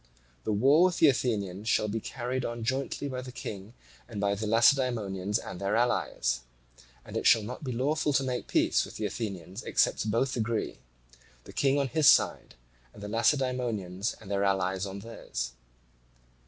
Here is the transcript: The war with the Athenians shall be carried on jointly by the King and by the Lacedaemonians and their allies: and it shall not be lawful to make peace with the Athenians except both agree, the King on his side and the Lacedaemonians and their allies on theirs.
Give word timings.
The 0.45 0.51
war 0.51 0.85
with 0.85 0.97
the 0.97 1.09
Athenians 1.09 1.69
shall 1.69 1.87
be 1.87 1.99
carried 1.99 2.43
on 2.43 2.63
jointly 2.63 3.07
by 3.07 3.21
the 3.21 3.31
King 3.31 3.75
and 4.09 4.19
by 4.19 4.33
the 4.33 4.47
Lacedaemonians 4.47 5.37
and 5.37 5.61
their 5.61 5.75
allies: 5.75 6.39
and 7.05 7.15
it 7.15 7.27
shall 7.27 7.43
not 7.43 7.63
be 7.63 7.71
lawful 7.71 8.11
to 8.13 8.23
make 8.23 8.47
peace 8.47 8.83
with 8.83 8.95
the 8.97 9.05
Athenians 9.05 9.61
except 9.63 10.09
both 10.09 10.35
agree, 10.35 10.79
the 11.43 11.53
King 11.53 11.77
on 11.77 11.87
his 11.87 12.09
side 12.09 12.55
and 12.95 13.03
the 13.03 13.07
Lacedaemonians 13.09 14.15
and 14.19 14.31
their 14.31 14.43
allies 14.43 14.87
on 14.87 15.01
theirs. 15.01 15.51